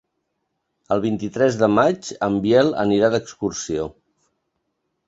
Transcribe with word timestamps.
El 0.95 1.03
vint-i-tres 1.03 1.59
de 1.65 1.69
maig 1.81 2.09
en 2.29 2.41
Biel 2.47 2.75
anirà 2.87 3.13
d'excursió. 3.19 3.89